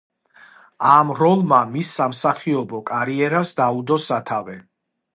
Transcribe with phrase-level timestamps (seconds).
[0.93, 4.63] ამ როლმა მის სამსახიობო კარიერას დაუდო სათავე.